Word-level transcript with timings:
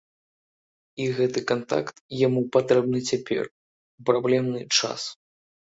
І 1.05 1.05
гэты 1.19 1.39
кантакт 1.51 1.95
яму 2.27 2.41
патрэбны 2.59 2.99
цяпер 3.13 3.45
у 3.97 4.01
праблемны 4.11 4.69
час. 4.77 5.01